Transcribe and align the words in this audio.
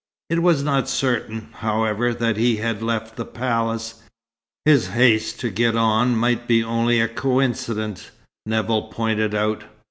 It 0.31 0.41
was 0.41 0.63
not 0.63 0.89
certain, 0.89 1.49
however, 1.57 2.11
that 2.11 2.35
he 2.35 2.55
had 2.55 2.81
left 2.81 3.15
the 3.17 3.23
palace. 3.23 4.01
His 4.65 4.87
haste 4.87 5.39
to 5.41 5.51
get 5.51 5.75
on 5.75 6.15
might 6.15 6.47
be 6.47 6.63
only 6.63 6.99
a 6.99 7.07
coincidence, 7.07 8.09
Nevill 8.47 8.87
pointed 8.91 9.35
out. 9.35 9.63